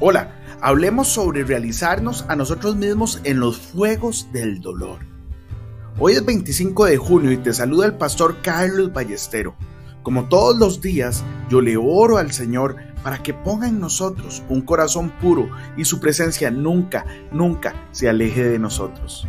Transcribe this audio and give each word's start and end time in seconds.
Hola, 0.00 0.30
hablemos 0.60 1.08
sobre 1.08 1.42
realizarnos 1.42 2.24
a 2.28 2.36
nosotros 2.36 2.76
mismos 2.76 3.20
en 3.24 3.40
los 3.40 3.58
fuegos 3.58 4.28
del 4.32 4.60
dolor. 4.60 5.00
Hoy 5.98 6.12
es 6.12 6.24
25 6.24 6.84
de 6.84 6.96
junio 6.96 7.32
y 7.32 7.38
te 7.38 7.52
saluda 7.52 7.86
el 7.86 7.94
pastor 7.94 8.36
Carlos 8.40 8.92
Ballestero. 8.92 9.56
Como 10.04 10.28
todos 10.28 10.56
los 10.56 10.80
días, 10.80 11.24
yo 11.50 11.60
le 11.60 11.76
oro 11.76 12.18
al 12.18 12.30
Señor 12.30 12.76
para 13.02 13.20
que 13.24 13.34
ponga 13.34 13.66
en 13.66 13.80
nosotros 13.80 14.44
un 14.48 14.60
corazón 14.60 15.10
puro 15.20 15.50
y 15.76 15.84
su 15.84 15.98
presencia 15.98 16.48
nunca, 16.52 17.04
nunca 17.32 17.74
se 17.90 18.08
aleje 18.08 18.44
de 18.44 18.60
nosotros. 18.60 19.26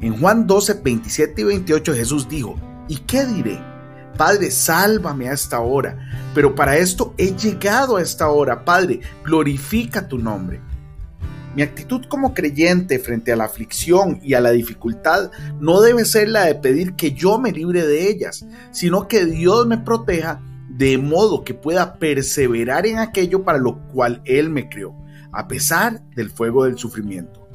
En 0.00 0.18
Juan 0.18 0.46
12, 0.46 0.80
27 0.82 1.42
y 1.42 1.44
28 1.44 1.92
Jesús 1.92 2.26
dijo, 2.30 2.54
¿y 2.88 2.96
qué 3.00 3.26
diré? 3.26 3.75
Padre, 4.16 4.50
sálvame 4.50 5.28
a 5.28 5.32
esta 5.32 5.60
hora. 5.60 5.98
Pero 6.34 6.54
para 6.54 6.76
esto 6.76 7.14
he 7.18 7.34
llegado 7.34 7.96
a 7.96 8.02
esta 8.02 8.28
hora. 8.28 8.64
Padre, 8.64 9.00
glorifica 9.24 10.08
tu 10.08 10.18
nombre. 10.18 10.60
Mi 11.54 11.62
actitud 11.62 12.04
como 12.08 12.34
creyente 12.34 12.98
frente 12.98 13.32
a 13.32 13.36
la 13.36 13.44
aflicción 13.44 14.20
y 14.22 14.34
a 14.34 14.40
la 14.40 14.50
dificultad 14.50 15.30
no 15.58 15.80
debe 15.80 16.04
ser 16.04 16.28
la 16.28 16.44
de 16.44 16.54
pedir 16.54 16.96
que 16.96 17.12
yo 17.12 17.38
me 17.38 17.50
libre 17.50 17.86
de 17.86 18.10
ellas, 18.10 18.44
sino 18.72 19.08
que 19.08 19.24
Dios 19.24 19.66
me 19.66 19.78
proteja 19.78 20.42
de 20.68 20.98
modo 20.98 21.44
que 21.44 21.54
pueda 21.54 21.94
perseverar 21.94 22.86
en 22.86 22.98
aquello 22.98 23.42
para 23.42 23.56
lo 23.56 23.78
cual 23.88 24.20
Él 24.26 24.50
me 24.50 24.68
creó, 24.68 24.94
a 25.32 25.48
pesar 25.48 26.02
del 26.14 26.28
fuego 26.28 26.64
del 26.64 26.76
sufrimiento. 26.76 27.48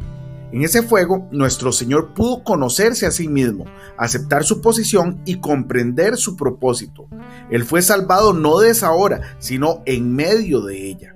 En 0.52 0.64
ese 0.64 0.84
fuego, 0.84 1.30
nuestro 1.32 1.72
Señor 1.72 2.14
pudo 2.14 2.44
conocerse 2.44 3.06
a 3.06 3.12
sí 3.12 3.30
mismo, 3.30 3.66
aceptar 3.98 4.44
su 4.44 4.60
posición 4.60 5.22
y 5.24 5.40
comprender 5.40 6.18
su 6.18 6.36
propósito. 6.36 7.08
Él 7.50 7.64
fue 7.64 7.82
salvado 7.82 8.34
no 8.34 8.60
de 8.60 8.70
esa 8.70 8.92
hora, 8.92 9.22
sino 9.40 9.82
en 9.86 10.14
medio 10.14 10.60
de 10.60 10.90
ella. 10.90 11.16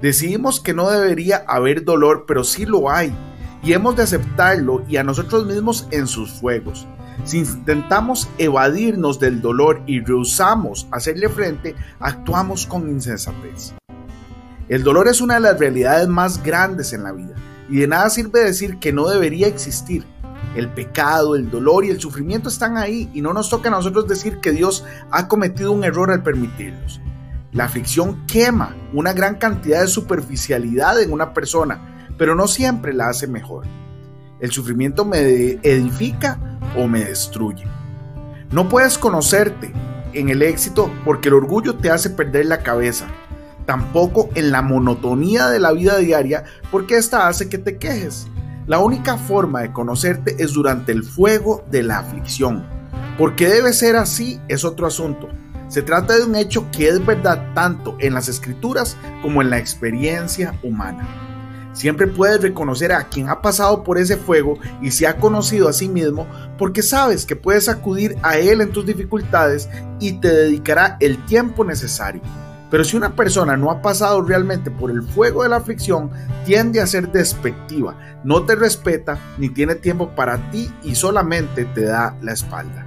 Decidimos 0.00 0.58
que 0.58 0.74
no 0.74 0.90
debería 0.90 1.44
haber 1.46 1.84
dolor, 1.84 2.24
pero 2.26 2.42
sí 2.42 2.66
lo 2.66 2.90
hay, 2.90 3.14
y 3.62 3.74
hemos 3.74 3.94
de 3.94 4.02
aceptarlo 4.02 4.82
y 4.88 4.96
a 4.96 5.04
nosotros 5.04 5.46
mismos 5.46 5.86
en 5.92 6.08
sus 6.08 6.32
fuegos. 6.32 6.88
Si 7.22 7.38
intentamos 7.38 8.28
evadirnos 8.38 9.20
del 9.20 9.40
dolor 9.40 9.82
y 9.86 10.00
rehusamos 10.00 10.88
hacerle 10.90 11.28
frente, 11.28 11.76
actuamos 12.00 12.66
con 12.66 12.88
insensatez. 12.88 13.74
El 14.68 14.82
dolor 14.82 15.06
es 15.06 15.20
una 15.20 15.34
de 15.34 15.40
las 15.40 15.60
realidades 15.60 16.08
más 16.08 16.42
grandes 16.42 16.92
en 16.92 17.04
la 17.04 17.12
vida 17.12 17.34
y 17.72 17.78
de 17.78 17.86
nada 17.86 18.10
sirve 18.10 18.44
decir 18.44 18.78
que 18.78 18.92
no 18.92 19.08
debería 19.08 19.46
existir. 19.46 20.04
El 20.54 20.68
pecado, 20.68 21.36
el 21.36 21.50
dolor 21.50 21.86
y 21.86 21.88
el 21.88 21.98
sufrimiento 21.98 22.50
están 22.50 22.76
ahí 22.76 23.10
y 23.14 23.22
no 23.22 23.32
nos 23.32 23.48
toca 23.48 23.70
a 23.70 23.72
nosotros 23.72 24.06
decir 24.06 24.40
que 24.40 24.52
Dios 24.52 24.84
ha 25.10 25.26
cometido 25.26 25.72
un 25.72 25.82
error 25.82 26.10
al 26.10 26.22
permitirlos. 26.22 27.00
La 27.50 27.64
aflicción 27.64 28.26
quema 28.26 28.76
una 28.92 29.14
gran 29.14 29.36
cantidad 29.36 29.80
de 29.80 29.88
superficialidad 29.88 31.00
en 31.00 31.14
una 31.14 31.32
persona, 31.32 32.06
pero 32.18 32.34
no 32.34 32.46
siempre 32.46 32.92
la 32.92 33.08
hace 33.08 33.26
mejor. 33.26 33.64
El 34.38 34.50
sufrimiento 34.50 35.06
me 35.06 35.20
edifica 35.62 36.58
o 36.76 36.86
me 36.86 37.06
destruye. 37.06 37.64
No 38.50 38.68
puedes 38.68 38.98
conocerte 38.98 39.72
en 40.12 40.28
el 40.28 40.42
éxito 40.42 40.92
porque 41.06 41.28
el 41.28 41.36
orgullo 41.36 41.76
te 41.76 41.90
hace 41.90 42.10
perder 42.10 42.44
la 42.44 42.62
cabeza 42.62 43.06
tampoco 43.66 44.28
en 44.34 44.50
la 44.50 44.62
monotonía 44.62 45.48
de 45.48 45.60
la 45.60 45.72
vida 45.72 45.98
diaria, 45.98 46.44
porque 46.70 46.96
esta 46.96 47.28
hace 47.28 47.48
que 47.48 47.58
te 47.58 47.78
quejes. 47.78 48.26
La 48.66 48.78
única 48.78 49.16
forma 49.16 49.62
de 49.62 49.72
conocerte 49.72 50.36
es 50.38 50.52
durante 50.52 50.92
el 50.92 51.02
fuego 51.02 51.64
de 51.70 51.82
la 51.82 51.98
aflicción. 51.98 52.64
¿Por 53.18 53.34
qué 53.34 53.48
debe 53.48 53.72
ser 53.72 53.96
así? 53.96 54.40
Es 54.48 54.64
otro 54.64 54.86
asunto. 54.86 55.28
Se 55.68 55.82
trata 55.82 56.16
de 56.16 56.24
un 56.24 56.36
hecho 56.36 56.70
que 56.70 56.88
es 56.88 57.04
verdad 57.04 57.52
tanto 57.54 57.96
en 57.98 58.14
las 58.14 58.28
escrituras 58.28 58.96
como 59.22 59.42
en 59.42 59.50
la 59.50 59.58
experiencia 59.58 60.54
humana. 60.62 61.08
Siempre 61.72 62.06
puedes 62.06 62.42
reconocer 62.42 62.92
a 62.92 63.08
quien 63.08 63.30
ha 63.30 63.40
pasado 63.40 63.82
por 63.82 63.98
ese 63.98 64.18
fuego 64.18 64.58
y 64.82 64.90
se 64.90 65.06
ha 65.06 65.16
conocido 65.16 65.68
a 65.68 65.72
sí 65.72 65.88
mismo 65.88 66.26
porque 66.58 66.82
sabes 66.82 67.24
que 67.24 67.36
puedes 67.36 67.68
acudir 67.68 68.16
a 68.22 68.36
él 68.36 68.60
en 68.60 68.72
tus 68.72 68.84
dificultades 68.84 69.68
y 69.98 70.20
te 70.20 70.28
dedicará 70.28 70.98
el 71.00 71.24
tiempo 71.24 71.64
necesario. 71.64 72.20
Pero 72.72 72.84
si 72.84 72.96
una 72.96 73.14
persona 73.14 73.54
no 73.54 73.70
ha 73.70 73.82
pasado 73.82 74.22
realmente 74.22 74.70
por 74.70 74.90
el 74.90 75.02
fuego 75.02 75.42
de 75.42 75.50
la 75.50 75.56
aflicción, 75.56 76.10
tiende 76.46 76.80
a 76.80 76.86
ser 76.86 77.12
despectiva, 77.12 77.98
no 78.24 78.46
te 78.46 78.56
respeta 78.56 79.18
ni 79.36 79.50
tiene 79.50 79.74
tiempo 79.74 80.14
para 80.14 80.50
ti 80.50 80.72
y 80.82 80.94
solamente 80.94 81.66
te 81.66 81.82
da 81.82 82.16
la 82.22 82.32
espalda. 82.32 82.86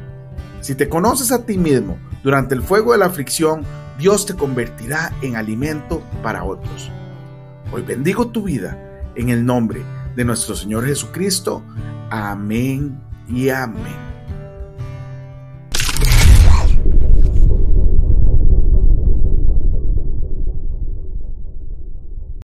Si 0.61 0.73
te 0.73 0.89
conoces 0.89 1.31
a 1.31 1.45
ti 1.45 1.59
mismo 1.59 1.99
durante 2.23 2.55
el 2.55 2.63
fuego 2.63 2.93
de 2.93 2.97
la 2.97 3.05
aflicción, 3.05 3.61
Dios 3.99 4.25
te 4.25 4.33
convertirá 4.33 5.13
en 5.21 5.35
alimento 5.35 6.01
para 6.23 6.43
otros. 6.43 6.89
Hoy 7.71 7.83
bendigo 7.83 8.29
tu 8.29 8.41
vida 8.41 9.03
en 9.13 9.29
el 9.29 9.45
nombre 9.45 9.83
de 10.15 10.25
nuestro 10.25 10.55
Señor 10.55 10.87
Jesucristo. 10.87 11.63
Amén 12.09 12.99
y 13.27 13.49
amén. 13.49 14.14